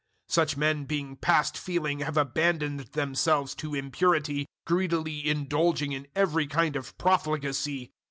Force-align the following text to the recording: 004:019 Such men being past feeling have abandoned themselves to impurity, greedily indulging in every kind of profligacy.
004:019 0.29 0.33
Such 0.33 0.57
men 0.57 0.85
being 0.85 1.15
past 1.15 1.55
feeling 1.55 1.99
have 1.99 2.17
abandoned 2.17 2.79
themselves 2.93 3.53
to 3.53 3.75
impurity, 3.75 4.47
greedily 4.65 5.23
indulging 5.29 5.91
in 5.91 6.07
every 6.15 6.47
kind 6.47 6.75
of 6.75 6.97
profligacy. 6.97 7.91